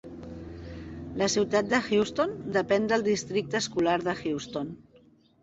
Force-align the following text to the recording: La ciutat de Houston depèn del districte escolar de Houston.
La 1.21 1.27
ciutat 1.33 1.69
de 1.73 1.81
Houston 1.89 2.33
depèn 2.57 2.89
del 2.93 3.05
districte 3.09 3.61
escolar 3.65 3.95
de 4.09 4.19
Houston. 4.25 4.75